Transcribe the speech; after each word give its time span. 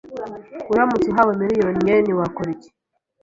Uramutse 0.71 1.05
uhawe 1.09 1.31
miliyoni 1.41 1.79
yen, 1.87 2.07
wakora 2.19 2.49
iki? 2.55 2.69